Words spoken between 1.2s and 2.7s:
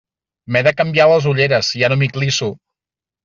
ulleres, ja no m'hi clisso.